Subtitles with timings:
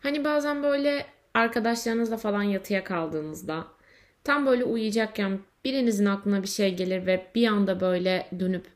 [0.00, 3.66] Hani bazen böyle arkadaşlarınızla falan yatıya kaldığınızda
[4.24, 8.66] tam böyle uyuyacakken birinizin aklına bir şey gelir ve bir anda böyle dönüp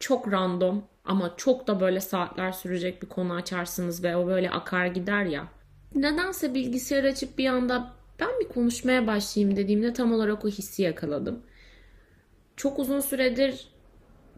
[0.00, 4.86] çok random ama çok da böyle saatler sürecek bir konu açarsınız ve o böyle akar
[4.86, 5.48] gider ya.
[5.94, 11.42] Nedense bilgisayar açıp bir anda ben bir konuşmaya başlayayım dediğimde tam olarak o hissi yakaladım.
[12.56, 13.68] Çok uzun süredir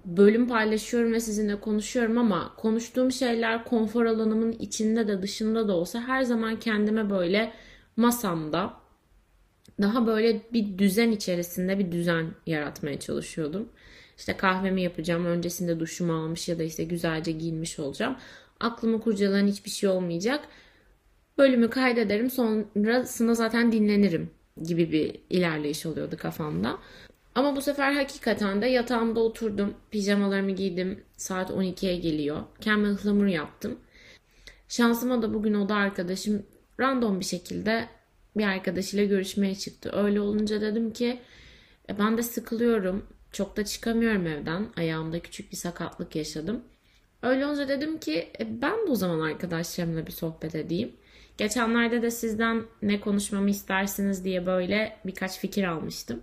[0.04, 6.00] bölüm paylaşıyorum ve sizinle konuşuyorum ama konuştuğum şeyler konfor alanımın içinde de dışında da olsa
[6.00, 7.52] her zaman kendime böyle
[7.96, 8.74] masamda
[9.82, 13.68] daha böyle bir düzen içerisinde bir düzen yaratmaya çalışıyordum.
[14.18, 18.16] İşte kahvemi yapacağım, öncesinde duşumu almış ya da işte güzelce giyinmiş olacağım.
[18.60, 20.44] Aklımı kurcalayan hiçbir şey olmayacak.
[21.38, 24.30] Bölümü kaydederim, sonrasında zaten dinlenirim
[24.62, 26.78] gibi bir ilerleyiş oluyordu kafamda.
[27.34, 29.74] Ama bu sefer hakikaten de yatağımda oturdum.
[29.90, 31.04] Pijamalarımı giydim.
[31.16, 32.42] Saat 12'ye geliyor.
[32.60, 33.78] Kendime ıhlamur yaptım.
[34.68, 36.46] Şansıma da bugün oda arkadaşım
[36.80, 37.88] random bir şekilde
[38.36, 39.90] bir arkadaşıyla görüşmeye çıktı.
[39.94, 41.20] Öyle olunca dedim ki
[41.88, 43.06] e, ben de sıkılıyorum.
[43.32, 44.66] Çok da çıkamıyorum evden.
[44.76, 46.64] Ayağımda küçük bir sakatlık yaşadım.
[47.22, 50.92] Öyle olunca dedim ki e, ben de o zaman arkadaşlarımla bir sohbet edeyim.
[51.38, 56.22] Geçenlerde de sizden ne konuşmamı istersiniz diye böyle birkaç fikir almıştım.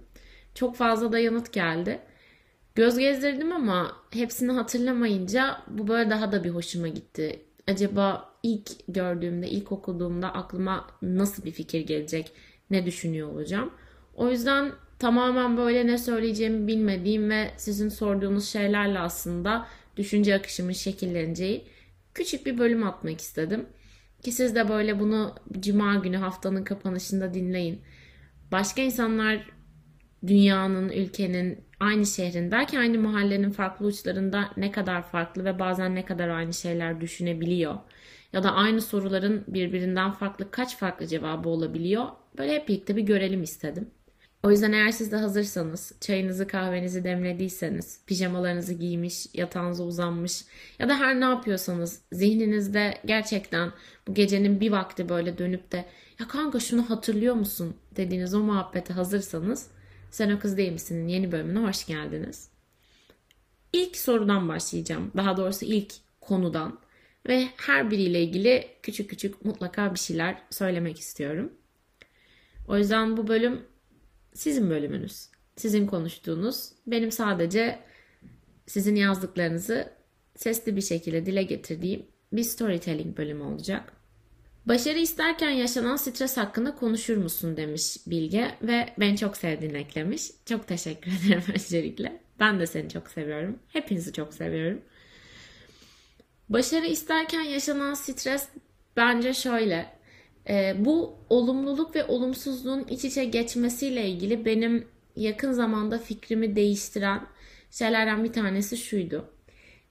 [0.55, 1.99] Çok fazla da yanıt geldi.
[2.75, 7.41] Göz gezdirdim ama hepsini hatırlamayınca bu böyle daha da bir hoşuma gitti.
[7.67, 12.31] Acaba ilk gördüğümde, ilk okuduğumda aklıma nasıl bir fikir gelecek,
[12.69, 13.73] ne düşünüyor olacağım.
[14.15, 21.67] O yüzden tamamen böyle ne söyleyeceğimi bilmediğim ve sizin sorduğunuz şeylerle aslında düşünce akışımın şekilleneceği
[22.13, 23.65] küçük bir bölüm atmak istedim.
[24.23, 27.81] Ki siz de böyle bunu cuma günü haftanın kapanışında dinleyin.
[28.51, 29.58] Başka insanlar
[30.27, 36.05] dünyanın, ülkenin, aynı şehrin, belki aynı mahallenin farklı uçlarında ne kadar farklı ve bazen ne
[36.05, 37.75] kadar aynı şeyler düşünebiliyor.
[38.33, 42.05] Ya da aynı soruların birbirinden farklı kaç farklı cevabı olabiliyor.
[42.37, 43.89] Böyle hep birlikte bir görelim istedim.
[44.43, 50.45] O yüzden eğer siz de hazırsanız, çayınızı kahvenizi demlediyseniz, pijamalarınızı giymiş, yatağınıza uzanmış
[50.79, 53.71] ya da her ne yapıyorsanız zihninizde gerçekten
[54.07, 55.85] bu gecenin bir vakti böyle dönüp de
[56.19, 59.67] ya kanka şunu hatırlıyor musun dediğiniz o muhabbete hazırsanız
[60.11, 61.07] sen o kız değil misin?
[61.07, 62.49] Yeni bölümüne hoş geldiniz.
[63.73, 65.11] İlk sorudan başlayacağım.
[65.17, 66.79] Daha doğrusu ilk konudan.
[67.27, 71.53] Ve her biriyle ilgili küçük küçük mutlaka bir şeyler söylemek istiyorum.
[72.67, 73.61] O yüzden bu bölüm
[74.33, 75.29] sizin bölümünüz.
[75.55, 76.69] Sizin konuştuğunuz.
[76.87, 77.79] Benim sadece
[78.67, 79.93] sizin yazdıklarınızı
[80.35, 83.93] sesli bir şekilde dile getirdiğim bir storytelling bölümü olacak.
[84.65, 90.31] Başarı isterken yaşanan stres hakkında konuşur musun demiş Bilge ve ben çok sevdiğini eklemiş.
[90.45, 92.21] Çok teşekkür ederim öncelikle.
[92.39, 93.59] Ben de seni çok seviyorum.
[93.73, 94.81] Hepinizi çok seviyorum.
[96.49, 98.47] Başarı isterken yaşanan stres
[98.97, 99.99] bence şöyle.
[100.49, 107.27] E, bu olumluluk ve olumsuzluğun iç içe geçmesiyle ilgili benim yakın zamanda fikrimi değiştiren
[107.71, 109.33] şeylerden bir tanesi şuydu.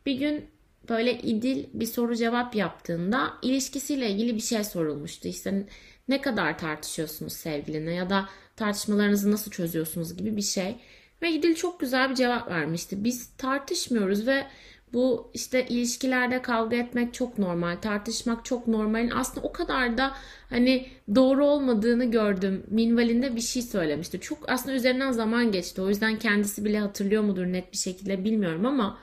[0.07, 0.45] Bir gün
[0.89, 5.29] böyle İdil bir soru cevap yaptığında ilişkisiyle ilgili bir şey sorulmuştu.
[5.29, 5.67] İşte
[6.09, 10.77] ne kadar tartışıyorsunuz sevgiline ya da tartışmalarınızı nasıl çözüyorsunuz gibi bir şey.
[11.23, 13.05] Ve İdil çok güzel bir cevap vermişti.
[13.05, 14.47] Biz tartışmıyoruz ve
[14.93, 19.11] bu işte ilişkilerde kavga etmek çok normal, tartışmak çok normal.
[19.15, 20.13] Aslında o kadar da
[20.51, 22.67] hani doğru olmadığını gördüm.
[22.71, 24.21] Minvalinde bir şey söylemişti.
[24.21, 25.83] Çok aslında üzerinden zaman geçti.
[25.83, 28.99] O yüzden kendisi bile hatırlıyor mudur net bir şekilde bilmiyorum ama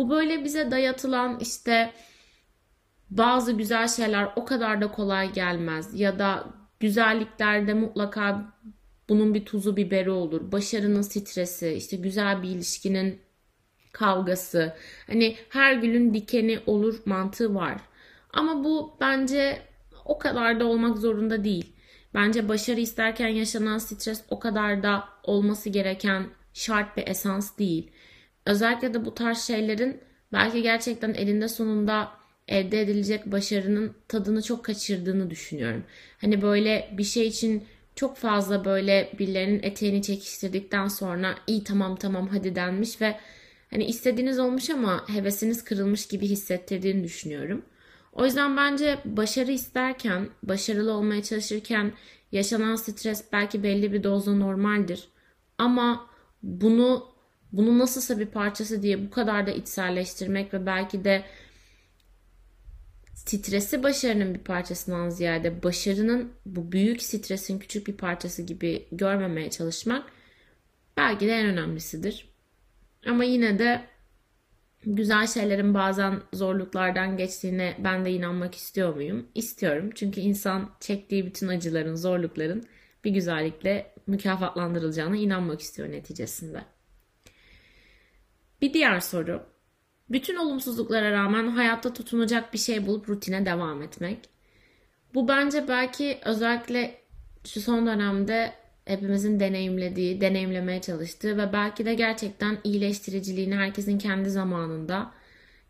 [0.00, 1.92] bu böyle bize dayatılan işte
[3.10, 6.44] bazı güzel şeyler o kadar da kolay gelmez ya da
[6.80, 8.52] güzelliklerde mutlaka
[9.08, 10.52] bunun bir tuzu biberi olur.
[10.52, 13.20] Başarının stresi, işte güzel bir ilişkinin
[13.92, 14.74] kavgası.
[15.06, 17.80] Hani her gülün dikeni olur mantığı var.
[18.32, 19.62] Ama bu bence
[20.04, 21.72] o kadar da olmak zorunda değil.
[22.14, 27.90] Bence başarı isterken yaşanan stres o kadar da olması gereken şart bir esans değil.
[28.46, 30.00] Özellikle de bu tarz şeylerin
[30.32, 32.10] belki gerçekten elinde sonunda
[32.48, 35.84] elde edilecek başarının tadını çok kaçırdığını düşünüyorum.
[36.20, 37.64] Hani böyle bir şey için
[37.94, 43.16] çok fazla böyle birilerinin eteğini çekiştirdikten sonra iyi tamam tamam hadi denmiş ve
[43.70, 47.62] hani istediğiniz olmuş ama hevesiniz kırılmış gibi hissettirdiğini düşünüyorum.
[48.12, 51.92] O yüzden bence başarı isterken, başarılı olmaya çalışırken
[52.32, 55.08] yaşanan stres belki belli bir dozda normaldir.
[55.58, 56.06] Ama
[56.42, 57.09] bunu
[57.52, 61.24] bunu nasılsa bir parçası diye bu kadar da içselleştirmek ve belki de
[63.14, 70.12] stresi başarının bir parçasından ziyade başarının bu büyük stresin küçük bir parçası gibi görmemeye çalışmak
[70.96, 72.28] belki de en önemlisidir.
[73.06, 73.82] Ama yine de
[74.86, 79.26] güzel şeylerin bazen zorluklardan geçtiğine ben de inanmak istiyor muyum?
[79.34, 79.90] İstiyorum.
[79.94, 82.64] Çünkü insan çektiği bütün acıların, zorlukların
[83.04, 86.64] bir güzellikle mükafatlandırılacağına inanmak istiyor neticesinde.
[88.62, 89.42] Bir diğer soru.
[90.08, 94.18] Bütün olumsuzluklara rağmen hayatta tutunacak bir şey bulup rutine devam etmek.
[95.14, 97.00] Bu bence belki özellikle
[97.44, 98.52] şu son dönemde
[98.84, 105.12] hepimizin deneyimlediği, deneyimlemeye çalıştığı ve belki de gerçekten iyileştiriciliğini herkesin kendi zamanında,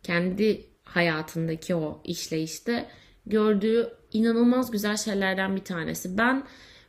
[0.03, 2.89] kendi hayatındaki o işleyişte
[3.27, 6.19] gördüğü inanılmaz güzel şeylerden bir tanesi.
[6.19, 6.47] Ben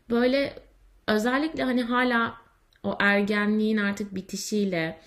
[0.09, 0.53] böyle
[1.07, 2.35] özellikle hani hala
[2.83, 5.01] o ergenliğin artık bitişiyle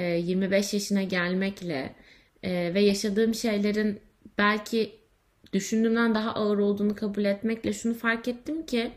[0.00, 1.94] 25 e, yaşına gelmekle
[2.42, 4.00] e, ve yaşadığım şeylerin
[4.38, 4.92] belki
[5.52, 8.92] düşündüğümden daha ağır olduğunu kabul etmekle şunu fark ettim ki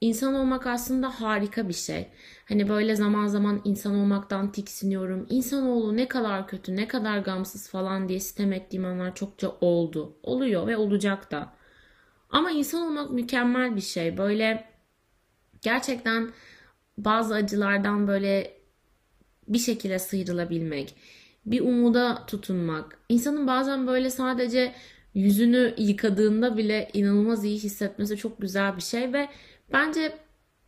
[0.00, 2.08] insan olmak aslında harika bir şey.
[2.48, 5.26] Hani böyle zaman zaman insan olmaktan tiksiniyorum.
[5.30, 10.16] İnsanoğlu ne kadar kötü, ne kadar gamsız falan diye sitem ettiğim anlar çokça oldu.
[10.22, 11.52] Oluyor ve olacak da.
[12.30, 14.18] Ama insan olmak mükemmel bir şey.
[14.18, 14.64] Böyle
[15.62, 16.30] gerçekten
[16.98, 18.53] bazı acılardan böyle
[19.48, 20.94] bir şekilde sıyrılabilmek,
[21.46, 22.98] bir umuda tutunmak.
[23.08, 24.74] İnsanın bazen böyle sadece
[25.14, 29.28] yüzünü yıkadığında bile inanılmaz iyi hissetmesi çok güzel bir şey ve
[29.72, 30.18] bence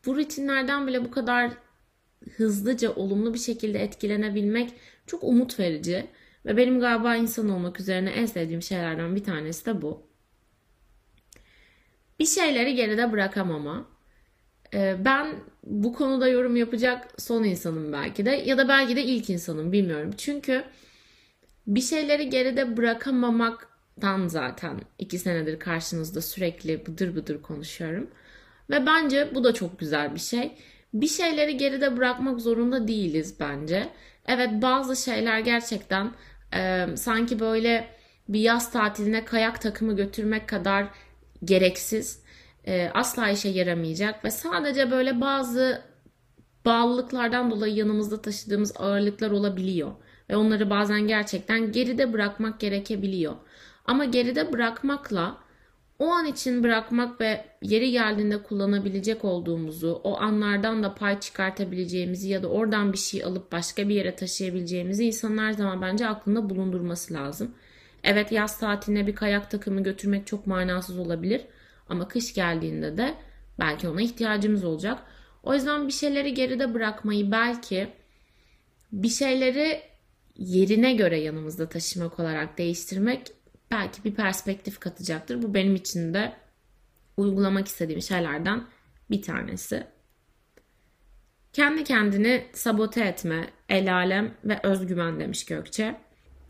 [0.06, 1.50] bu rutinlerden bile bu kadar
[2.36, 4.72] hızlıca olumlu bir şekilde etkilenebilmek
[5.06, 6.06] çok umut verici
[6.46, 10.06] ve benim galiba insan olmak üzerine en sevdiğim şeylerden bir tanesi de bu.
[12.18, 13.95] Bir şeyleri geride bırakamama.
[14.74, 15.26] Ee, ben
[15.64, 20.10] bu konuda yorum yapacak son insanım belki de ya da belki de ilk insanım bilmiyorum.
[20.18, 20.64] Çünkü
[21.66, 28.10] bir şeyleri geride bırakamamaktan zaten iki senedir karşınızda sürekli bıdır bıdır konuşuyorum.
[28.70, 30.52] Ve bence bu da çok güzel bir şey.
[30.94, 33.88] Bir şeyleri geride bırakmak zorunda değiliz bence.
[34.26, 36.12] Evet bazı şeyler gerçekten
[36.54, 37.88] e, sanki böyle
[38.28, 40.86] bir yaz tatiline kayak takımı götürmek kadar
[41.44, 42.25] gereksiz
[42.66, 45.82] e, asla işe yaramayacak ve sadece böyle bazı
[46.64, 49.92] bağlılıklardan dolayı yanımızda taşıdığımız ağırlıklar olabiliyor
[50.30, 53.36] ve onları bazen gerçekten geride bırakmak gerekebiliyor.
[53.84, 55.38] Ama geride bırakmakla
[55.98, 62.42] o an için bırakmak ve yeri geldiğinde kullanabilecek olduğumuzu, o anlardan da pay çıkartabileceğimizi ya
[62.42, 67.14] da oradan bir şey alıp başka bir yere taşıyabileceğimizi insanın her zaman bence aklında bulundurması
[67.14, 67.54] lazım.
[68.04, 71.40] Evet yaz tatiline bir kayak takımı götürmek çok manasız olabilir.
[71.88, 73.14] Ama kış geldiğinde de
[73.58, 75.02] belki ona ihtiyacımız olacak.
[75.42, 77.88] O yüzden bir şeyleri geride bırakmayı belki
[78.92, 79.82] bir şeyleri
[80.36, 83.32] yerine göre yanımızda taşımak olarak değiştirmek
[83.70, 85.42] belki bir perspektif katacaktır.
[85.42, 86.32] Bu benim için de
[87.16, 88.66] uygulamak istediğim şeylerden
[89.10, 89.86] bir tanesi.
[91.52, 96.00] Kendi kendini sabote etme, el alem ve özgüven demiş Gökçe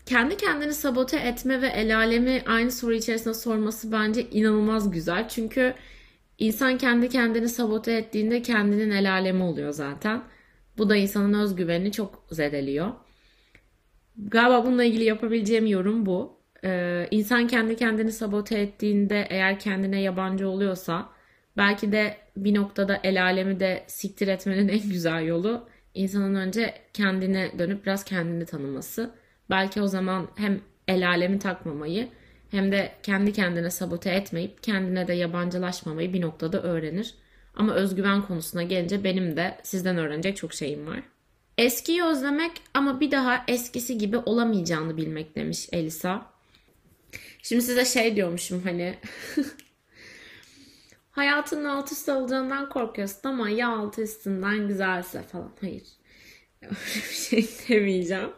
[0.07, 5.29] kendi kendini sabote etme ve el alemi aynı soru içerisinde sorması bence inanılmaz güzel.
[5.29, 5.73] Çünkü
[6.37, 10.23] insan kendi kendini sabote ettiğinde kendinin el alemi oluyor zaten.
[10.77, 12.91] Bu da insanın özgüvenini çok zedeliyor.
[14.17, 16.37] Galiba bununla ilgili yapabileceğim yorum bu.
[16.63, 21.09] Ee, insan kendi kendini sabote ettiğinde eğer kendine yabancı oluyorsa
[21.57, 27.51] belki de bir noktada el alemi de siktir etmenin en güzel yolu insanın önce kendine
[27.59, 29.13] dönüp biraz kendini tanıması.
[29.49, 32.09] Belki o zaman hem el alemi takmamayı
[32.51, 37.13] hem de kendi kendine sabote etmeyip kendine de yabancılaşmamayı bir noktada öğrenir.
[37.55, 40.99] Ama özgüven konusuna gelince benim de sizden öğrenecek çok şeyim var.
[41.57, 46.25] Eskiyi özlemek ama bir daha eskisi gibi olamayacağını bilmek demiş Elisa.
[47.41, 48.95] Şimdi size şey diyormuşum hani
[51.11, 55.51] hayatının alt üst olacağından korkuyorsun ama ya alt üstünden güzelse falan.
[55.61, 55.83] Hayır.
[56.61, 58.29] Öyle bir şey demeyeceğim.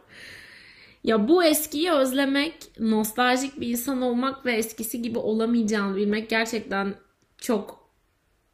[1.04, 6.94] Ya bu eskiyi özlemek, nostaljik bir insan olmak ve eskisi gibi olamayacağını bilmek gerçekten
[7.38, 7.90] çok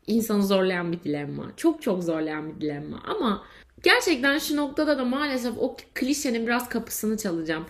[0.06, 1.52] insanı zorlayan bir dilemma.
[1.56, 3.02] Çok çok zorlayan bir dilemma.
[3.06, 3.44] Ama
[3.82, 7.66] gerçekten şu noktada da maalesef o klişenin biraz kapısını çalacağım.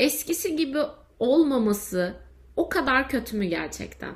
[0.00, 0.78] Eskisi gibi
[1.18, 2.14] olmaması
[2.56, 4.14] o kadar kötü mü gerçekten?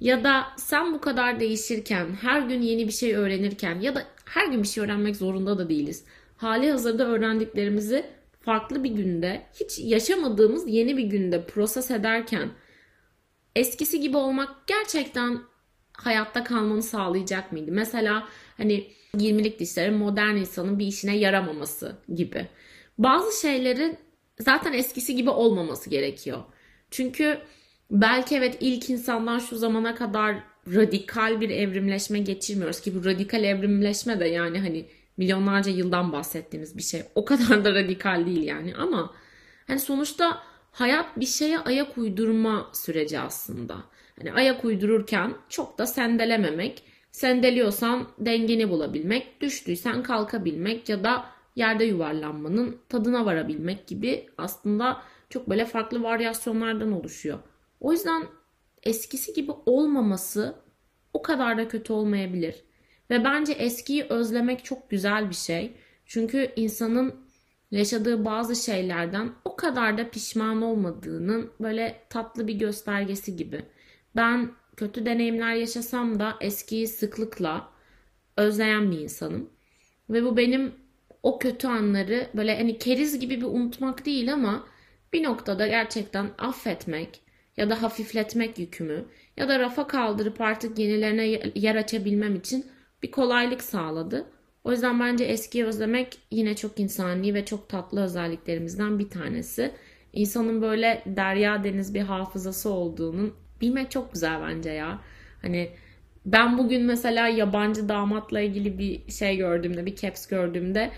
[0.00, 4.46] Ya da sen bu kadar değişirken, her gün yeni bir şey öğrenirken ya da her
[4.46, 6.04] gün bir şey öğrenmek zorunda da değiliz.
[6.36, 12.50] Hali hazırda öğrendiklerimizi farklı bir günde, hiç yaşamadığımız yeni bir günde proses ederken
[13.56, 15.40] eskisi gibi olmak gerçekten
[15.92, 17.72] hayatta kalmanı sağlayacak mıydı?
[17.72, 22.46] Mesela hani 20'lik dişlerin modern insanın bir işine yaramaması gibi.
[22.98, 23.96] Bazı şeylerin
[24.40, 26.38] zaten eskisi gibi olmaması gerekiyor.
[26.90, 27.38] Çünkü
[27.90, 30.36] belki evet ilk insandan şu zamana kadar
[30.74, 34.86] radikal bir evrimleşme geçirmiyoruz ki bu radikal evrimleşme de yani hani
[35.18, 37.02] milyonlarca yıldan bahsettiğimiz bir şey.
[37.14, 39.14] O kadar da radikal değil yani ama
[39.68, 43.76] Hani sonuçta hayat bir şeye ayak uydurma süreci aslında.
[44.18, 52.80] Hani ayak uydururken çok da sendelememek, sendeliyorsan dengeni bulabilmek, düştüysen kalkabilmek ya da yerde yuvarlanmanın
[52.88, 57.38] tadına varabilmek gibi aslında çok böyle farklı varyasyonlardan oluşuyor.
[57.80, 58.26] O yüzden
[58.82, 60.54] eskisi gibi olmaması
[61.12, 62.64] o kadar da kötü olmayabilir.
[63.10, 65.72] Ve bence eskiyi özlemek çok güzel bir şey.
[66.06, 67.14] Çünkü insanın
[67.70, 73.64] yaşadığı bazı şeylerden o kadar da pişman olmadığının böyle tatlı bir göstergesi gibi.
[74.16, 77.68] Ben kötü deneyimler yaşasam da eskiyi sıklıkla
[78.36, 79.50] özleyen bir insanım.
[80.10, 80.72] Ve bu benim
[81.22, 84.66] o kötü anları böyle hani keriz gibi bir unutmak değil ama
[85.12, 87.20] bir noktada gerçekten affetmek
[87.56, 89.04] ya da hafifletmek yükümü
[89.36, 92.66] ya da rafa kaldırıp artık yenilerine yer açabilmem için
[93.02, 94.26] bir kolaylık sağladı.
[94.64, 99.72] O yüzden bence eskiyi özlemek yine çok insani ve çok tatlı özelliklerimizden bir tanesi.
[100.12, 105.00] İnsanın böyle derya deniz bir hafızası olduğunun bilmek çok güzel bence ya.
[105.42, 105.70] Hani
[106.26, 110.90] ben bugün mesela yabancı damatla ilgili bir şey gördüğümde, bir caps gördüğümde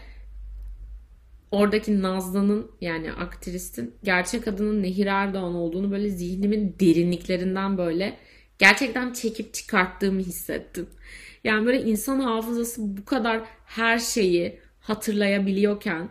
[1.50, 8.16] oradaki Nazlı'nın yani aktristin gerçek adının Nehir Erdoğan olduğunu böyle zihnimin derinliklerinden böyle
[8.58, 10.86] gerçekten çekip çıkarttığımı hissettim.
[11.44, 16.08] Yani böyle insan hafızası bu kadar her şeyi hatırlayabiliyorken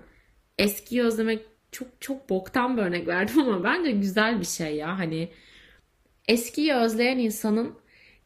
[0.58, 5.00] eskiyi özlemek çok çok boktan bir örnek verdim ama bence güzel bir şey ya.
[5.00, 5.30] Hani
[6.28, 7.76] eskiyi özleyen insanın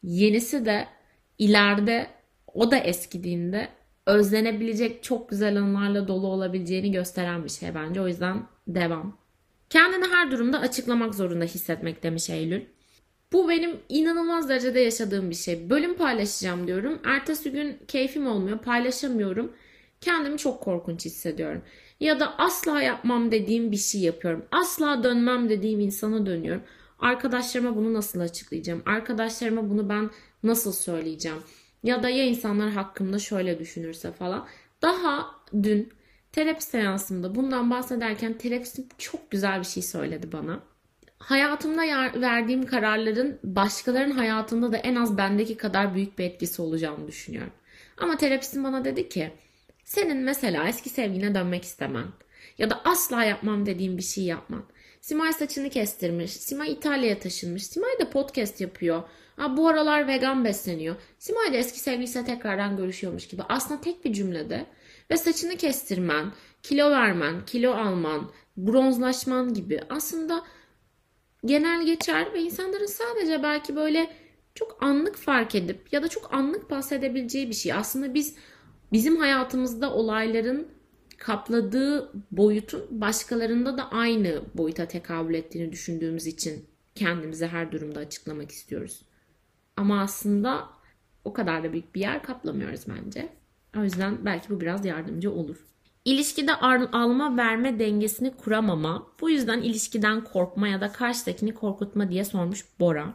[0.03, 0.87] yenisi de
[1.37, 2.07] ileride
[2.53, 3.69] o da eskidiğinde
[4.05, 8.01] özlenebilecek çok güzel anılarla dolu olabileceğini gösteren bir şey bence.
[8.01, 9.17] O yüzden devam.
[9.69, 12.61] Kendini her durumda açıklamak zorunda hissetmek demiş Eylül.
[13.33, 15.69] Bu benim inanılmaz derecede yaşadığım bir şey.
[15.69, 16.99] Bölüm paylaşacağım diyorum.
[17.05, 18.59] Ertesi gün keyfim olmuyor.
[18.59, 19.53] Paylaşamıyorum.
[20.01, 21.61] Kendimi çok korkunç hissediyorum.
[21.99, 24.45] Ya da asla yapmam dediğim bir şey yapıyorum.
[24.51, 26.63] Asla dönmem dediğim insana dönüyorum.
[26.99, 28.83] Arkadaşlarıma bunu nasıl açıklayacağım?
[28.85, 30.09] Arkadaşlarıma bunu ben
[30.43, 31.37] nasıl söyleyeceğim?
[31.83, 34.47] Ya da ya insanlar hakkımda şöyle düşünürse falan.
[34.81, 35.89] Daha dün
[36.31, 40.72] terapi seansımda bundan bahsederken terapistim çok güzel bir şey söyledi bana.
[41.23, 41.81] Hayatımda
[42.21, 47.53] verdiğim kararların başkalarının hayatında da en az bendeki kadar büyük bir etkisi olacağını düşünüyorum.
[47.97, 49.31] Ama terapistim bana dedi ki
[49.83, 52.05] senin mesela eski sevgiline dönmek istemen
[52.57, 54.63] ya da asla yapmam dediğim bir şey yapman.
[55.01, 56.31] Simay saçını kestirmiş.
[56.31, 57.63] Simay İtalya'ya taşınmış.
[57.67, 59.03] Simay da podcast yapıyor.
[59.35, 60.95] Ha, bu aralar vegan besleniyor.
[61.19, 63.41] Simay da eski sevgilisiyle tekrardan görüşüyormuş gibi.
[63.49, 64.65] Aslında tek bir cümlede
[65.11, 66.31] ve saçını kestirmen,
[66.63, 70.43] kilo vermen, kilo alman, bronzlaşman gibi aslında
[71.45, 74.09] genel geçer ve insanların sadece belki böyle
[74.55, 77.73] çok anlık fark edip ya da çok anlık bahsedebileceği bir şey.
[77.73, 78.35] Aslında biz
[78.91, 80.67] bizim hayatımızda olayların
[81.17, 89.05] kapladığı boyutun başkalarında da aynı boyuta tekabül ettiğini düşündüğümüz için kendimize her durumda açıklamak istiyoruz.
[89.77, 90.69] Ama aslında
[91.25, 93.29] o kadar da büyük bir yer kaplamıyoruz bence.
[93.77, 95.57] O yüzden belki bu biraz yardımcı olur.
[96.05, 102.65] İlişkide alma verme dengesini kuramama, bu yüzden ilişkiden korkma ya da karşıdakini korkutma diye sormuş
[102.79, 103.13] Bora.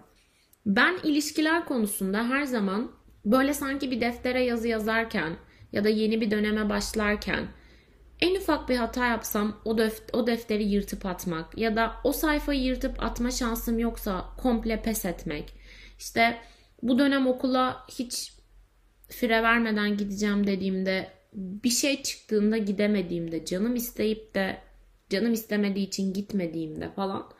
[0.66, 2.92] Ben ilişkiler konusunda her zaman
[3.24, 5.36] böyle sanki bir deftere yazı yazarken
[5.72, 7.48] ya da yeni bir döneme başlarken
[8.20, 12.62] en ufak bir hata yapsam o, def o defteri yırtıp atmak ya da o sayfayı
[12.62, 15.54] yırtıp atma şansım yoksa komple pes etmek.
[15.98, 16.38] İşte
[16.82, 18.32] bu dönem okula hiç
[19.08, 24.58] fire vermeden gideceğim dediğimde bir şey çıktığında gidemediğimde canım isteyip de
[25.10, 27.30] canım istemediği için gitmediğimde falan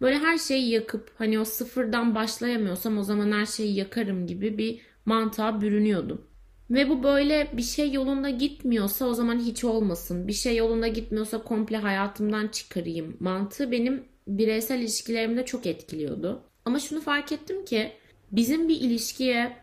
[0.00, 4.80] böyle her şeyi yakıp hani o sıfırdan başlayamıyorsam o zaman her şeyi yakarım gibi bir
[5.04, 6.28] mantığa bürünüyordum.
[6.70, 10.28] Ve bu böyle bir şey yolunda gitmiyorsa o zaman hiç olmasın.
[10.28, 13.16] Bir şey yolunda gitmiyorsa komple hayatımdan çıkarayım.
[13.20, 16.42] Mantığı benim bireysel ilişkilerimde çok etkiliyordu.
[16.64, 17.92] Ama şunu fark ettim ki
[18.32, 19.56] bizim bir ilişkiye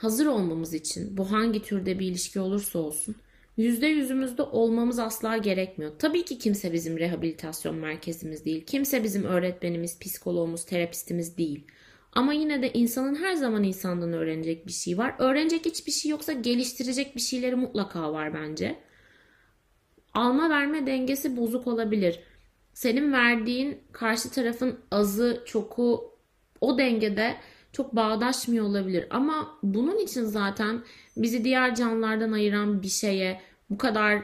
[0.00, 3.16] hazır olmamız için bu hangi türde bir ilişki olursa olsun
[3.56, 5.92] yüzde yüzümüzde olmamız asla gerekmiyor.
[5.98, 8.64] Tabii ki kimse bizim rehabilitasyon merkezimiz değil.
[8.66, 11.66] Kimse bizim öğretmenimiz, psikologumuz, terapistimiz değil.
[12.12, 15.14] Ama yine de insanın her zaman insandan öğrenecek bir şey var.
[15.18, 18.78] Öğrenecek hiçbir şey yoksa geliştirecek bir şeyleri mutlaka var bence.
[20.14, 22.20] Alma verme dengesi bozuk olabilir.
[22.74, 26.14] Senin verdiğin karşı tarafın azı, çoku
[26.60, 27.36] o dengede
[27.72, 29.06] çok bağdaşmıyor olabilir.
[29.10, 30.82] Ama bunun için zaten
[31.16, 34.22] bizi diğer canlılardan ayıran bir şeye bu kadar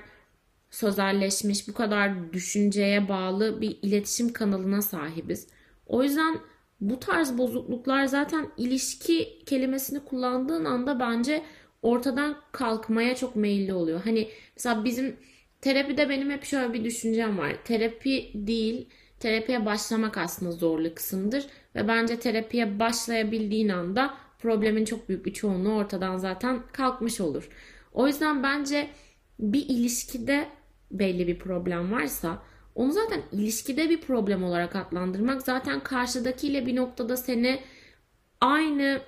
[0.70, 5.46] sözelleşmiş, bu kadar düşünceye bağlı bir iletişim kanalına sahibiz.
[5.86, 6.38] O yüzden
[6.80, 11.42] bu tarz bozukluklar zaten ilişki kelimesini kullandığın anda bence
[11.82, 14.00] ortadan kalkmaya çok meyilli oluyor.
[14.04, 15.16] Hani mesela bizim
[15.60, 17.64] Terapide benim hep şöyle bir düşüncem var.
[17.64, 18.88] Terapi değil,
[19.20, 21.46] terapiye başlamak aslında zorlu kısımdır.
[21.74, 27.48] Ve bence terapiye başlayabildiğin anda problemin çok büyük bir çoğunluğu ortadan zaten kalkmış olur.
[27.92, 28.90] O yüzden bence
[29.38, 30.48] bir ilişkide
[30.90, 32.42] belli bir problem varsa
[32.74, 37.60] onu zaten ilişkide bir problem olarak adlandırmak zaten karşıdakiyle bir noktada seni
[38.40, 39.00] aynı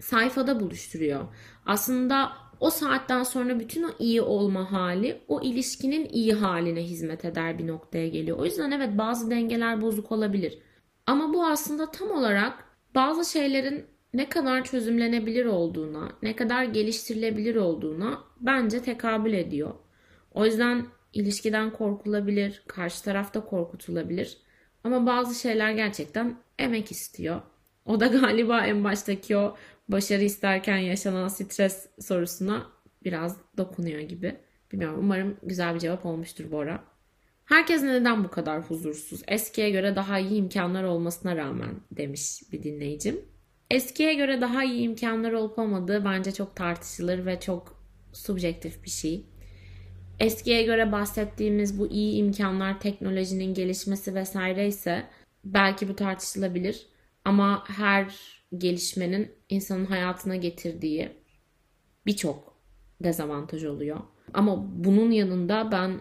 [0.00, 1.24] sayfada buluşturuyor.
[1.66, 7.58] Aslında o saatten sonra bütün o iyi olma hali o ilişkinin iyi haline hizmet eder
[7.58, 8.38] bir noktaya geliyor.
[8.38, 10.58] O yüzden evet bazı dengeler bozuk olabilir.
[11.06, 12.64] Ama bu aslında tam olarak
[12.94, 19.74] bazı şeylerin ne kadar çözümlenebilir olduğuna, ne kadar geliştirilebilir olduğuna bence tekabül ediyor.
[20.34, 24.38] O yüzden ilişkiden korkulabilir, karşı tarafta korkutulabilir.
[24.84, 27.42] Ama bazı şeyler gerçekten emek istiyor.
[27.86, 29.56] O da galiba en baştaki o
[29.92, 32.66] başarı isterken yaşanan stres sorusuna
[33.04, 34.36] biraz dokunuyor gibi.
[34.72, 36.84] Bilmiyorum umarım güzel bir cevap olmuştur Bora.
[37.44, 39.22] Herkes neden bu kadar huzursuz?
[39.28, 43.20] Eskiye göre daha iyi imkanlar olmasına rağmen demiş bir dinleyicim.
[43.70, 49.26] Eskiye göre daha iyi imkanlar olup olmadığı bence çok tartışılır ve çok subjektif bir şey.
[50.20, 55.04] Eskiye göre bahsettiğimiz bu iyi imkanlar, teknolojinin gelişmesi vesaire ise
[55.44, 56.86] belki bu tartışılabilir.
[57.24, 58.14] Ama her
[58.58, 61.12] gelişmenin insanın hayatına getirdiği
[62.06, 62.56] birçok
[63.00, 64.00] dezavantaj oluyor.
[64.34, 66.00] Ama bunun yanında ben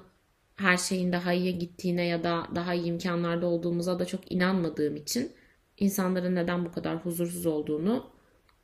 [0.56, 5.32] her şeyin daha iyiye gittiğine ya da daha iyi imkanlarda olduğumuza da çok inanmadığım için
[5.78, 8.10] insanların neden bu kadar huzursuz olduğunu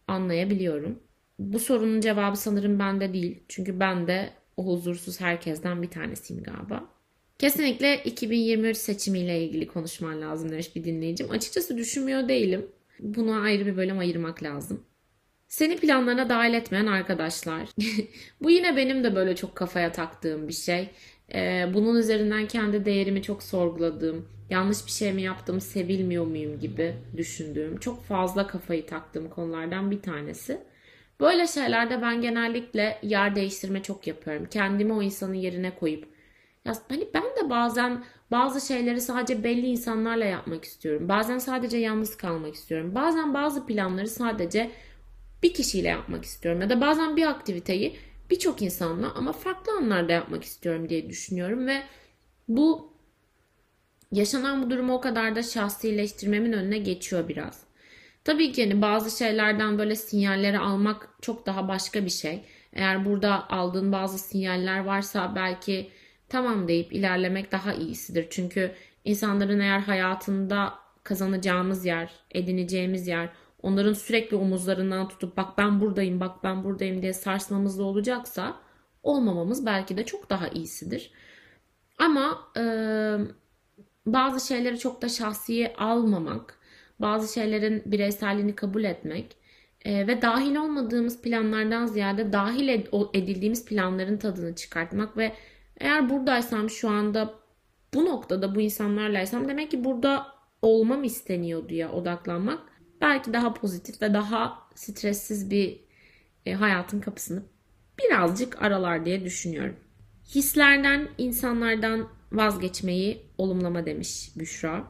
[0.08, 1.00] anlayabiliyorum.
[1.40, 3.44] Bu sorunun cevabı sanırım bende değil.
[3.48, 6.95] Çünkü ben de o huzursuz herkesten bir tanesiyim galiba.
[7.39, 11.32] Kesinlikle 2023 seçimiyle ilgili konuşman lazım demiş bir dinleyicim.
[11.32, 12.68] Açıkçası düşünmüyor değilim.
[13.00, 14.84] Buna ayrı bir bölüm ayırmak lazım.
[15.48, 17.70] Seni planlarına dahil etmeyen arkadaşlar.
[18.42, 20.89] Bu yine benim de böyle çok kafaya taktığım bir şey.
[21.34, 26.96] Ee, bunun üzerinden kendi değerimi çok sorguladığım, yanlış bir şey mi yaptım, sevilmiyor muyum gibi
[27.18, 30.62] düşündüğüm, çok fazla kafayı taktığım konulardan bir tanesi.
[31.20, 34.48] Böyle şeylerde ben genellikle yer değiştirme çok yapıyorum.
[34.52, 36.14] Kendimi o insanın yerine koyup
[36.65, 41.10] ya hani ben de bazen bazı şeyleri sadece belli insanlarla yapmak istiyorum.
[41.10, 42.95] Bazen sadece yalnız kalmak istiyorum.
[42.95, 44.71] Bazen bazı planları sadece
[45.43, 46.62] bir kişiyle yapmak istiyorum.
[46.62, 47.95] Ya da bazen bir aktiviteyi
[48.30, 51.84] birçok insanla ama farklı anlarda yapmak istiyorum diye düşünüyorum ve
[52.47, 52.93] bu
[54.12, 57.63] yaşanan bu durumu o kadar da şahsileştirmemin önüne geçiyor biraz.
[58.23, 62.45] Tabii ki hani bazı şeylerden böyle sinyalleri almak çok daha başka bir şey.
[62.73, 65.91] Eğer burada aldığın bazı sinyaller varsa belki
[66.36, 68.28] tamam deyip ilerlemek daha iyisidir.
[68.30, 68.71] Çünkü
[69.06, 73.30] insanların eğer hayatında kazanacağımız yer, edineceğimiz yer,
[73.62, 78.58] onların sürekli omuzlarından tutup bak ben buradayım, bak ben buradayım diye sarsmamız da olacaksa
[79.04, 81.12] olmamamız belki de çok daha iyisidir.
[81.98, 82.63] Ama e,
[84.06, 86.60] bazı şeyleri çok da şahsiye almamak,
[87.00, 89.38] bazı şeylerin bireyselliğini kabul etmek
[89.86, 92.69] e, ve dahil olmadığımız planlardan ziyade dahil
[93.13, 95.32] edildiğimiz planların tadını çıkartmak ve
[95.80, 97.34] eğer buradaysam şu anda
[97.94, 100.28] bu noktada bu insanlarlaysam demek ki burada
[100.62, 102.60] olmam isteniyor diye odaklanmak
[103.02, 105.80] belki daha pozitif ve daha stressiz bir
[106.46, 107.44] e, hayatın kapısını
[108.00, 109.76] birazcık aralar diye düşünüyorum.
[110.36, 114.84] Hislerden, insanlardan vazgeçmeyi olumlama demiş Büşra.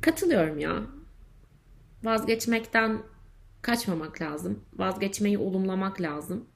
[0.00, 0.82] Katılıyorum ya.
[2.04, 3.02] Vazgeçmekten
[3.62, 4.64] kaçmamak lazım.
[4.74, 6.46] Vazgeçmeyi olumlamak lazım.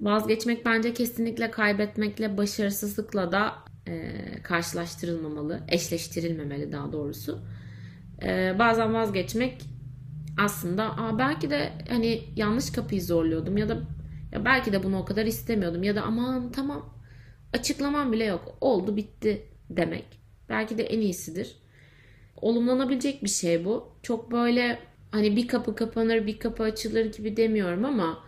[0.00, 3.54] Vazgeçmek bence kesinlikle kaybetmekle, başarısızlıkla da
[3.88, 7.38] e, karşılaştırılmamalı, eşleştirilmemeli daha doğrusu.
[8.22, 9.62] E, bazen vazgeçmek
[10.38, 13.78] aslında Aa, belki de hani yanlış kapıyı zorluyordum ya da
[14.32, 16.94] ya belki de bunu o kadar istemiyordum ya da aman tamam
[17.52, 20.04] açıklamam bile yok oldu bitti demek.
[20.48, 21.56] Belki de en iyisidir.
[22.36, 23.88] Olumlanabilecek bir şey bu.
[24.02, 24.78] Çok böyle
[25.10, 28.24] hani bir kapı kapanır bir kapı açılır gibi demiyorum ama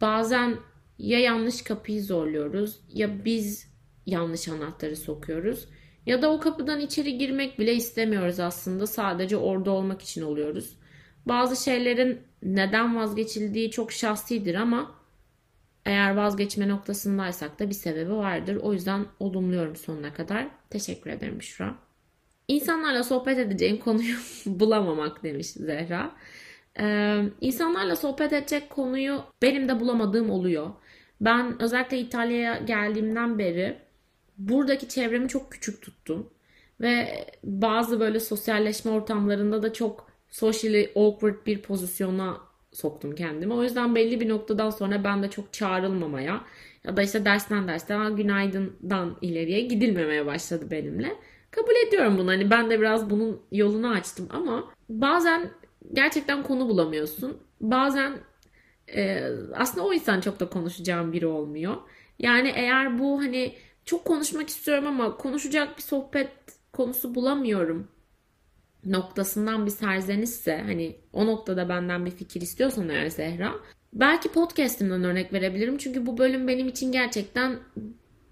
[0.00, 0.56] bazen
[0.98, 3.72] ya yanlış kapıyı zorluyoruz ya biz
[4.06, 5.68] yanlış anahtarı sokuyoruz
[6.06, 10.76] ya da o kapıdan içeri girmek bile istemiyoruz aslında sadece orada olmak için oluyoruz.
[11.26, 14.94] Bazı şeylerin neden vazgeçildiği çok şahsidir ama
[15.84, 18.56] eğer vazgeçme noktasındaysak da bir sebebi vardır.
[18.56, 20.48] O yüzden olumluyorum sonuna kadar.
[20.70, 21.74] Teşekkür ederim Şura.
[22.48, 26.16] İnsanlarla sohbet edeceğim konuyu bulamamak demiş Zehra.
[26.80, 30.70] Ee, insanlarla sohbet edecek konuyu benim de bulamadığım oluyor.
[31.20, 33.76] Ben özellikle İtalya'ya geldiğimden beri
[34.38, 36.30] buradaki çevremi çok küçük tuttum.
[36.80, 42.40] Ve bazı böyle sosyalleşme ortamlarında da çok socially awkward bir pozisyona
[42.72, 43.54] soktum kendimi.
[43.54, 46.40] O yüzden belli bir noktadan sonra ben de çok çağrılmamaya
[46.84, 51.12] Ya da işte dersten dersten günaydın'dan ileriye gidilmemeye başladı benimle.
[51.50, 52.30] Kabul ediyorum bunu.
[52.30, 55.50] Hani ben de biraz bunun yolunu açtım ama bazen
[55.92, 57.38] gerçekten konu bulamıyorsun.
[57.60, 58.18] Bazen
[58.94, 59.22] e,
[59.54, 61.76] aslında o insan çok da konuşacağım biri olmuyor.
[62.18, 66.30] Yani eğer bu hani çok konuşmak istiyorum ama konuşacak bir sohbet
[66.72, 67.88] konusu bulamıyorum
[68.86, 73.52] noktasından bir serzenişse hani o noktada benden bir fikir istiyorsan eğer Zehra
[73.92, 75.78] belki podcast'imden örnek verebilirim.
[75.78, 77.58] Çünkü bu bölüm benim için gerçekten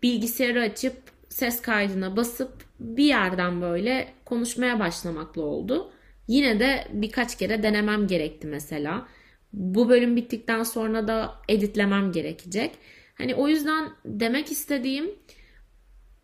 [0.02, 0.96] bilgisayarı açıp
[1.28, 5.92] ses kaydına basıp bir yerden böyle konuşmaya başlamakla oldu.
[6.28, 9.08] Yine de birkaç kere denemem gerekti mesela.
[9.52, 12.70] Bu bölüm bittikten sonra da editlemem gerekecek.
[13.14, 15.10] Hani o yüzden demek istediğim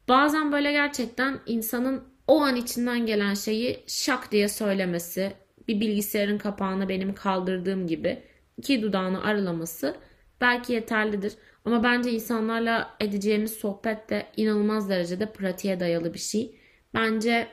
[0.08, 5.32] bazen böyle gerçekten insanın o an içinden gelen şeyi şak diye söylemesi,
[5.68, 8.22] bir bilgisayarın kapağını benim kaldırdığım gibi
[8.56, 9.96] iki dudağını aralaması
[10.40, 11.32] belki yeterlidir.
[11.64, 16.56] Ama bence insanlarla edeceğimiz sohbet de inanılmaz derecede pratiğe dayalı bir şey.
[16.94, 17.48] Bence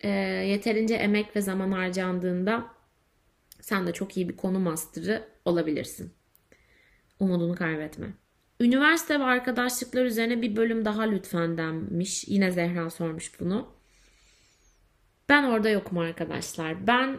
[0.00, 0.08] e,
[0.48, 2.66] yeterince emek ve zaman harcandığında
[3.60, 6.12] sen de çok iyi bir konu master'ı olabilirsin.
[7.20, 8.12] Umudunu kaybetme.
[8.60, 12.24] Üniversite ve arkadaşlıklar üzerine bir bölüm daha lütfen denmiş.
[12.28, 13.68] Yine Zehra sormuş bunu.
[15.28, 16.86] Ben orada yokum arkadaşlar.
[16.86, 17.18] Ben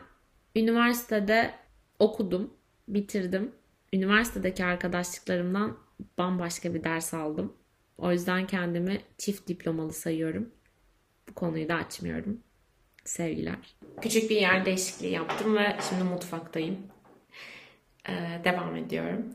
[0.55, 1.53] üniversitede
[1.99, 2.53] okudum,
[2.87, 3.51] bitirdim.
[3.93, 5.77] Üniversitedeki arkadaşlıklarımdan
[6.17, 7.53] bambaşka bir ders aldım.
[7.97, 10.49] O yüzden kendimi çift diplomalı sayıyorum.
[11.29, 12.43] Bu konuyu da açmıyorum.
[13.09, 13.55] Sevgiler.
[14.01, 16.77] Küçük bir yer değişikliği yaptım ve şimdi mutfaktayım.
[18.09, 19.25] Ee, devam ediyorum.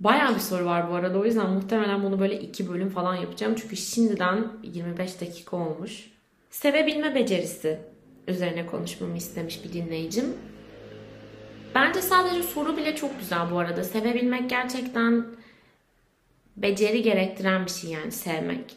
[0.00, 1.18] Bayağı bir soru var bu arada.
[1.18, 3.54] O yüzden muhtemelen bunu böyle iki bölüm falan yapacağım.
[3.60, 6.10] Çünkü şimdiden 25 dakika olmuş.
[6.50, 7.78] Sevebilme becerisi
[8.28, 10.24] üzerine konuşmamı istemiş bir dinleyicim.
[11.74, 13.84] Bence sadece soru bile çok güzel bu arada.
[13.84, 15.26] Sevebilmek gerçekten
[16.56, 18.76] beceri gerektiren bir şey yani sevmek.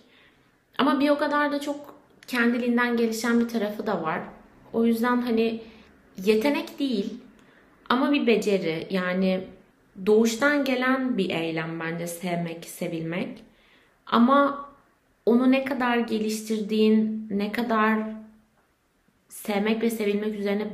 [0.77, 1.95] Ama bir o kadar da çok
[2.27, 4.21] kendiliğinden gelişen bir tarafı da var.
[4.75, 5.61] O yüzden hani
[6.23, 7.13] yetenek değil
[7.89, 9.47] ama bir beceri yani
[10.05, 13.43] doğuştan gelen bir eylem bence sevmek, sevilmek.
[14.05, 14.69] Ama
[15.25, 17.99] onu ne kadar geliştirdiğin, ne kadar
[19.29, 20.67] sevmek ve sevilmek üzerine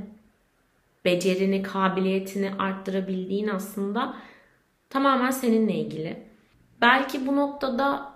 [1.05, 4.15] becerini, kabiliyetini arttırabildiğin aslında
[4.89, 6.17] tamamen seninle ilgili.
[6.81, 8.11] Belki bu noktada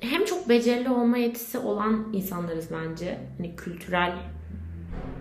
[0.00, 3.18] hem çok becerili olma yetisi olan insanlarız bence.
[3.36, 4.12] Hani kültürel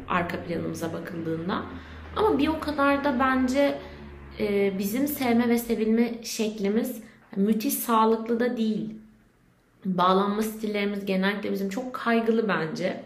[0.10, 1.62] arka planımıza bakıldığında.
[2.16, 3.80] Ama bir o kadar da bence
[4.40, 7.02] e, bizim sevme ve sevilme şeklimiz
[7.36, 8.96] müthiş sağlıklı da değil.
[9.86, 13.04] Bağlanma stillerimiz genellikle bizim çok kaygılı bence.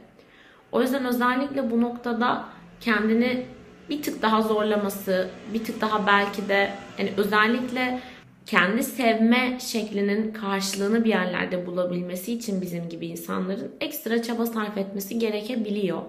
[0.72, 2.46] O yüzden özellikle bu noktada
[2.82, 3.46] kendini
[3.90, 8.00] bir tık daha zorlaması, bir tık daha belki de yani özellikle
[8.46, 15.20] kendi sevme şeklinin karşılığını bir yerlerde bulabilmesi için bizim gibi insanların ekstra çaba sarf etmesi
[15.20, 16.02] gerekebiliyor.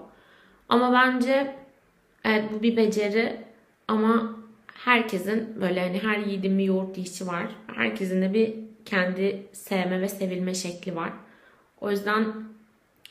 [0.68, 1.56] Ama bence
[2.24, 3.36] evet bu bir beceri
[3.88, 4.36] ama
[4.74, 7.46] herkesin böyle hani her yiğidin bir yoğurt işi var.
[7.66, 11.12] Herkesin de bir kendi sevme ve sevilme şekli var.
[11.80, 12.24] O yüzden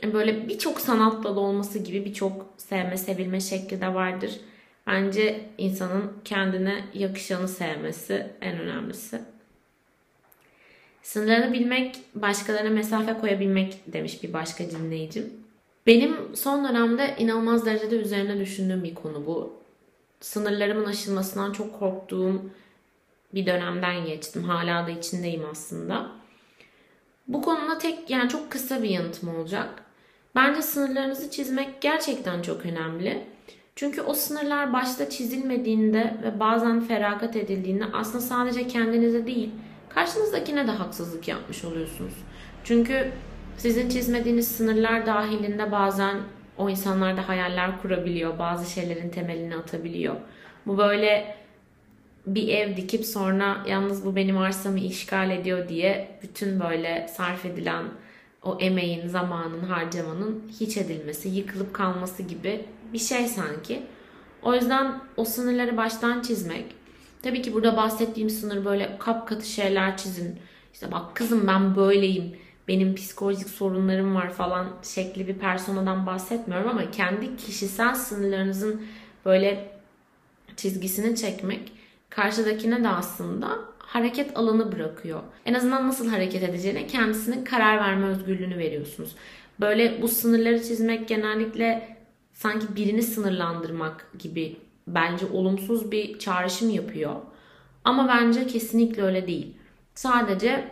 [0.04, 4.32] böyle birçok sanat dalı olması gibi birçok sevme sevilme şekli de vardır.
[4.88, 9.22] Bence insanın kendine yakışanı sevmesi en önemlisi.
[11.04, 15.41] Sınırlarını bilmek, başkalarına mesafe koyabilmek demiş bir başka dinleyicim.
[15.88, 19.54] Benim son dönemde inanılmaz derecede üzerine düşündüğüm bir konu bu.
[20.20, 22.42] Sınırlarımın aşılmasından çok korktuğum
[23.34, 24.44] bir dönemden geçtim.
[24.44, 26.12] Hala da içindeyim aslında.
[27.28, 29.84] Bu konuda tek yani çok kısa bir yanıtım olacak.
[30.36, 33.28] Bence sınırlarınızı çizmek gerçekten çok önemli.
[33.76, 39.50] Çünkü o sınırlar başta çizilmediğinde ve bazen feragat edildiğinde aslında sadece kendinize değil,
[39.90, 42.14] karşınızdakine de haksızlık yapmış oluyorsunuz.
[42.64, 43.12] Çünkü
[43.58, 46.18] sizin çizmediğiniz sınırlar dahilinde bazen
[46.58, 48.40] o insanlar da hayaller kurabiliyor.
[48.40, 50.16] Bazı şeylerin temelini atabiliyor.
[50.68, 51.36] Bu böyle
[52.28, 57.86] bir ev dikip sonra yalnız bu benim arsamı işgal ediyor diye bütün böyle sarf edilen
[58.44, 63.84] o emeğin, zamanın, harcamanın hiç edilmesi, yıkılıp kalması gibi bir şey sanki.
[64.44, 66.66] O yüzden o sınırları baştan çizmek.
[67.24, 70.40] Tabii ki burada bahsettiğim sınır böyle kapkatı şeyler çizin.
[70.74, 72.36] İşte bak kızım ben böyleyim
[72.68, 78.82] benim psikolojik sorunlarım var falan şekli bir personadan bahsetmiyorum ama kendi kişisel sınırlarınızın
[79.26, 79.72] böyle
[80.58, 81.72] çizgisini çekmek
[82.10, 85.20] karşıdakine de aslında hareket alanı bırakıyor.
[85.46, 89.16] En azından nasıl hareket edeceğine kendisinin karar verme özgürlüğünü veriyorsunuz.
[89.60, 91.98] Böyle bu sınırları çizmek genellikle
[92.34, 97.16] sanki birini sınırlandırmak gibi bence olumsuz bir çağrışım yapıyor.
[97.84, 99.54] Ama bence kesinlikle öyle değil.
[99.96, 100.72] Sadece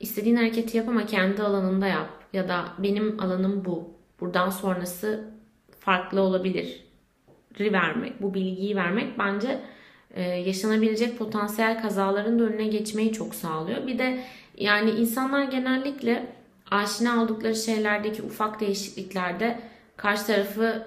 [0.00, 2.08] İstediğin hareketi yap ama kendi alanında yap.
[2.32, 3.90] Ya da benim alanım bu.
[4.20, 5.24] Buradan sonrası
[5.80, 6.84] farklı olabilir.
[7.60, 9.60] vermek, bu bilgiyi vermek bence
[10.14, 13.86] e, yaşanabilecek potansiyel kazaların da önüne geçmeyi çok sağlıyor.
[13.86, 14.24] Bir de
[14.56, 16.26] yani insanlar genellikle
[16.70, 19.60] aşina oldukları şeylerdeki ufak değişikliklerde
[19.96, 20.86] karşı tarafı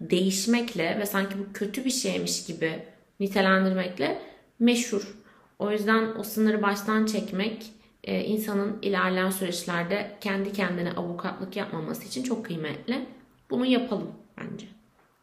[0.00, 2.82] değişmekle ve sanki bu kötü bir şeymiş gibi
[3.20, 4.18] nitelendirmekle
[4.58, 5.14] meşhur.
[5.58, 7.72] O yüzden o sınırı baştan çekmek
[8.04, 13.06] e, insanın ilerleyen süreçlerde kendi kendine avukatlık yapmaması için çok kıymetli.
[13.50, 14.66] Bunu yapalım bence.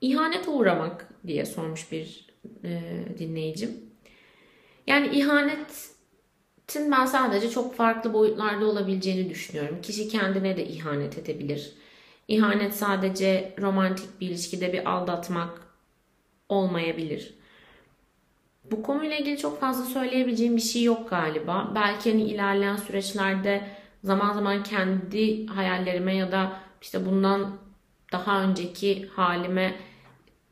[0.01, 2.27] İhanet uğramak diye sormuş bir
[2.63, 2.81] e,
[3.19, 3.71] dinleyicim.
[4.87, 9.81] Yani ihanetin ben sadece çok farklı boyutlarda olabileceğini düşünüyorum.
[9.81, 11.73] Kişi kendine de ihanet edebilir.
[12.27, 15.61] İhanet sadece romantik bir ilişkide bir aldatmak
[16.49, 17.36] olmayabilir.
[18.71, 21.71] Bu konuyla ilgili çok fazla söyleyebileceğim bir şey yok galiba.
[21.75, 23.67] Belki hani ilerleyen süreçlerde
[24.03, 27.57] zaman zaman kendi hayallerime ya da işte bundan
[28.11, 29.75] daha önceki halime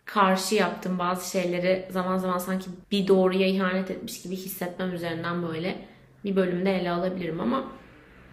[0.05, 5.85] karşı yaptığım bazı şeyleri zaman zaman sanki bir doğruya ihanet etmiş gibi hissetmem üzerinden böyle
[6.23, 7.71] bir bölümde ele alabilirim ama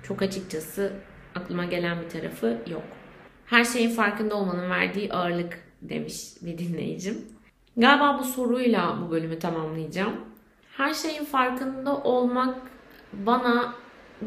[0.02, 0.92] çok açıkçası
[1.34, 2.82] aklıma gelen bir tarafı yok.
[3.46, 7.18] Her şeyin farkında olmanın verdiği ağırlık demiş bir dinleyicim.
[7.76, 10.20] Galiba bu soruyla bu bölümü tamamlayacağım.
[10.76, 12.58] Her şeyin farkında olmak
[13.12, 13.74] bana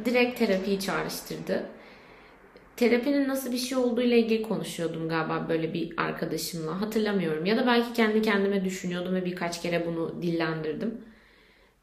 [0.05, 1.65] direkt terapiyi çağrıştırdı.
[2.75, 6.81] Terapinin nasıl bir şey olduğu ile ilgili konuşuyordum galiba böyle bir arkadaşımla.
[6.81, 7.45] Hatırlamıyorum.
[7.45, 11.01] Ya da belki kendi kendime düşünüyordum ve birkaç kere bunu dillendirdim.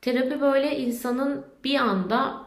[0.00, 2.46] Terapi böyle insanın bir anda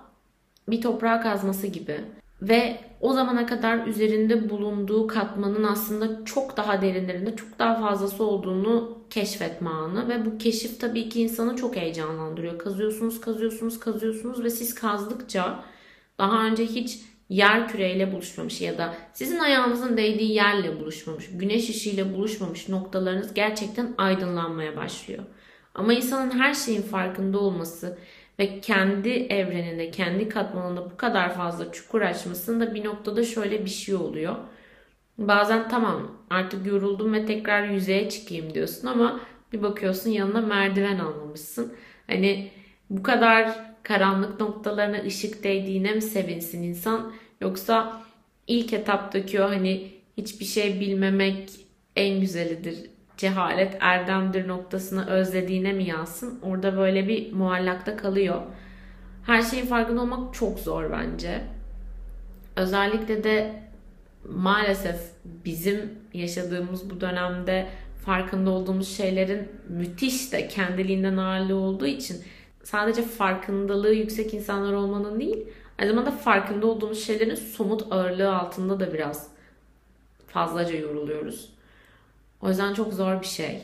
[0.69, 2.01] bir toprağa kazması gibi
[2.41, 8.97] ve o zamana kadar üzerinde bulunduğu katmanın aslında çok daha derinlerinde, çok daha fazlası olduğunu
[9.09, 12.59] keşfetme anı ve bu keşif tabii ki insanı çok heyecanlandırıyor.
[12.59, 15.63] Kazıyorsunuz, kazıyorsunuz, kazıyorsunuz ve siz kazdıkça
[16.19, 22.13] daha önce hiç yer küreyle buluşmamış ya da sizin ayağınızın değdiği yerle buluşmamış, güneş ışığıyla
[22.13, 25.23] buluşmamış noktalarınız gerçekten aydınlanmaya başlıyor.
[25.75, 27.97] Ama insanın her şeyin farkında olması
[28.39, 33.95] ve kendi evreninde, kendi katmanında bu kadar fazla çukur açmasında bir noktada şöyle bir şey
[33.95, 34.35] oluyor.
[35.17, 39.19] Bazen tamam artık yoruldum ve tekrar yüzeye çıkayım diyorsun ama
[39.53, 41.73] bir bakıyorsun yanına merdiven almamışsın.
[42.07, 42.51] Hani
[42.89, 48.01] bu kadar karanlık noktalarına ışık değdiğine mi sevinsin insan yoksa
[48.47, 51.49] ilk etaptaki o hani hiçbir şey bilmemek
[51.95, 56.39] en güzelidir cehalet erdemdir noktasını özlediğine mi yazsın?
[56.41, 58.41] Orada böyle bir muallakta kalıyor.
[59.25, 61.41] Her şeyin farkında olmak çok zor bence.
[62.55, 63.63] Özellikle de
[64.29, 67.67] maalesef bizim yaşadığımız bu dönemde
[68.05, 72.17] farkında olduğumuz şeylerin müthiş de kendiliğinden ağırlığı olduğu için
[72.63, 75.47] sadece farkındalığı yüksek insanlar olmanın değil,
[75.79, 79.27] aynı zamanda farkında olduğumuz şeylerin somut ağırlığı altında da biraz
[80.27, 81.54] fazlaca yoruluyoruz.
[82.45, 83.61] O yüzden çok zor bir şey.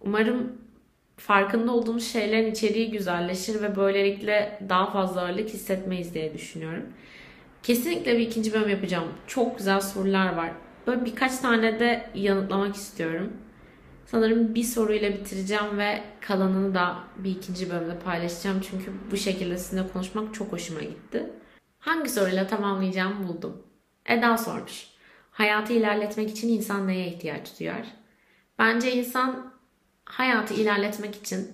[0.00, 0.52] Umarım
[1.16, 6.82] farkında olduğumuz şeylerin içeriği güzelleşir ve böylelikle daha fazla ağırlık hissetmeyiz diye düşünüyorum.
[7.62, 9.08] Kesinlikle bir ikinci bölüm yapacağım.
[9.26, 10.50] Çok güzel sorular var.
[10.86, 13.32] Böyle birkaç tane de yanıtlamak istiyorum.
[14.06, 18.60] Sanırım bir soruyla bitireceğim ve kalanını da bir ikinci bölümde paylaşacağım.
[18.70, 21.30] Çünkü bu şekilde sizinle konuşmak çok hoşuma gitti.
[21.78, 23.62] Hangi soruyla tamamlayacağım buldum.
[24.06, 24.86] Eda sormuş.
[25.30, 28.03] Hayatı ilerletmek için insan neye ihtiyaç duyar?
[28.58, 29.52] Bence insan
[30.04, 31.48] hayatı ilerletmek için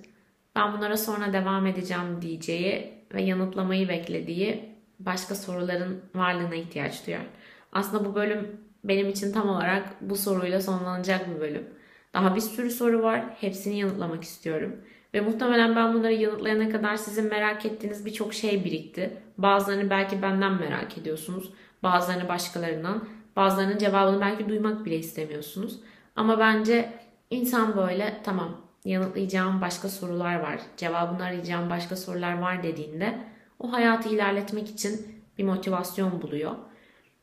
[0.56, 7.26] ben bunlara sonra devam edeceğim diyeceği ve yanıtlamayı beklediği başka soruların varlığına ihtiyaç duyar.
[7.72, 11.68] Aslında bu bölüm benim için tam olarak bu soruyla sonlanacak bir bölüm.
[12.14, 13.24] Daha bir sürü soru var.
[13.40, 14.76] Hepsini yanıtlamak istiyorum.
[15.14, 19.16] Ve muhtemelen ben bunları yanıtlayana kadar sizin merak ettiğiniz birçok şey birikti.
[19.38, 21.52] Bazılarını belki benden merak ediyorsunuz.
[21.82, 23.08] Bazılarını başkalarından.
[23.36, 25.80] Bazılarının cevabını belki duymak bile istemiyorsunuz.
[26.16, 26.92] Ama bence
[27.30, 33.18] insan böyle tamam yanıtlayacağım başka sorular var, cevabını arayacağım başka sorular var dediğinde
[33.58, 36.54] o hayatı ilerletmek için bir motivasyon buluyor.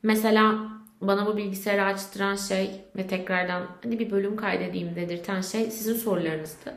[0.04, 0.56] Mesela
[1.02, 6.73] bana bu bilgisayarı açtıran şey ve tekrardan hadi bir bölüm kaydedeyim dedirten şey sizin sorularınızdı.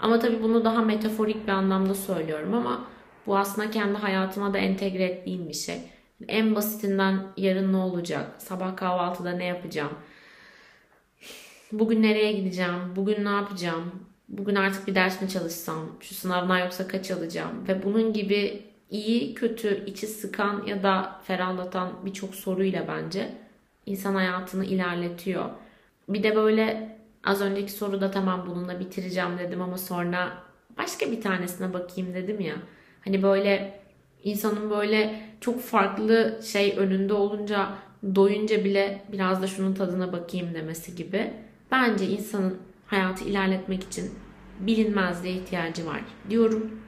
[0.00, 2.84] Ama tabii bunu daha metaforik bir anlamda söylüyorum ama
[3.26, 5.80] bu aslında kendi hayatıma da entegre ettiğim bir şey.
[6.28, 9.92] En basitinden yarın ne olacak, sabah kahvaltıda ne yapacağım,
[11.72, 13.84] bugün nereye gideceğim, bugün ne yapacağım,
[14.28, 19.34] bugün artık bir ders mi çalışsam, şu sınavdan yoksa kaç alacağım ve bunun gibi iyi,
[19.34, 23.34] kötü, içi sıkan ya da ferahlatan birçok soruyla bence
[23.86, 25.44] insan hayatını ilerletiyor.
[26.08, 30.32] Bir de böyle az önceki soruda tamam bununla bitireceğim dedim ama sonra
[30.78, 32.54] başka bir tanesine bakayım dedim ya.
[33.04, 33.82] Hani böyle
[34.24, 37.68] İnsanın böyle çok farklı şey önünde olunca
[38.14, 41.32] doyunca bile biraz da şunun tadına bakayım demesi gibi.
[41.72, 44.14] Bence insanın hayatı ilerletmek için
[44.60, 46.80] bilinmezliğe ihtiyacı var diyorum.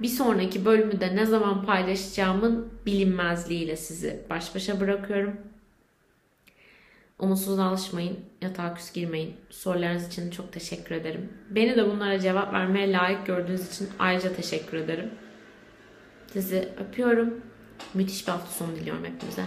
[0.00, 5.36] Bir sonraki bölümü de ne zaman paylaşacağımın bilinmezliğiyle sizi baş başa bırakıyorum.
[7.18, 9.36] Umutsuz alışmayın, yatağa küs girmeyin.
[9.50, 11.32] Sorularınız için çok teşekkür ederim.
[11.50, 15.10] Beni de bunlara cevap vermeye layık gördüğünüz için ayrıca teşekkür ederim.
[16.32, 17.40] Sizi öpüyorum.
[17.94, 19.42] Müthiş bir hafta sonu diliyorum hepinize.